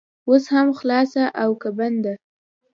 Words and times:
اوس 0.27 0.43
هم 0.53 0.67
خلاصه 0.79 1.23
او 1.43 1.51
که 1.61 1.69
بنده؟ 1.77 2.13